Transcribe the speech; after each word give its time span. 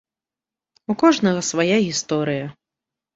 У 0.93 0.95
кожнага 1.01 1.43
свая 1.49 1.75
гісторыя. 1.87 2.49